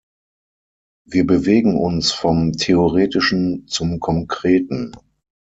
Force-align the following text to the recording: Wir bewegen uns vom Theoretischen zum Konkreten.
Wir 1.05 1.27
bewegen 1.27 1.77
uns 1.77 2.11
vom 2.11 2.53
Theoretischen 2.53 3.67
zum 3.67 3.99
Konkreten. 3.99 4.93